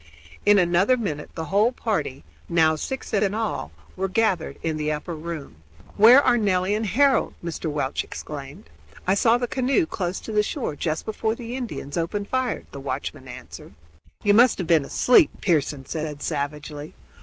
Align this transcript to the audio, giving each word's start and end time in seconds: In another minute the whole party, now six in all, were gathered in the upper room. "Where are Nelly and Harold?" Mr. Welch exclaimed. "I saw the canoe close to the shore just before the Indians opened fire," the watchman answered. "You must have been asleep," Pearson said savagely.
In 0.47 0.57
another 0.57 0.97
minute 0.97 1.29
the 1.35 1.45
whole 1.53 1.71
party, 1.71 2.23
now 2.49 2.75
six 2.75 3.13
in 3.13 3.35
all, 3.35 3.71
were 3.95 4.07
gathered 4.07 4.57
in 4.63 4.77
the 4.77 4.91
upper 4.91 5.13
room. 5.15 5.57
"Where 5.95 6.23
are 6.23 6.39
Nelly 6.39 6.73
and 6.73 6.87
Harold?" 6.87 7.35
Mr. 7.45 7.69
Welch 7.69 8.03
exclaimed. 8.03 8.71
"I 9.05 9.13
saw 9.13 9.37
the 9.37 9.45
canoe 9.47 9.85
close 9.85 10.19
to 10.21 10.31
the 10.31 10.41
shore 10.41 10.75
just 10.75 11.05
before 11.05 11.35
the 11.35 11.55
Indians 11.55 11.97
opened 11.99 12.29
fire," 12.29 12.63
the 12.71 12.79
watchman 12.79 13.27
answered. 13.27 13.75
"You 14.23 14.33
must 14.33 14.57
have 14.57 14.65
been 14.65 14.85
asleep," 14.85 15.29
Pearson 15.39 15.85
said 15.85 16.23
savagely. 16.23 16.95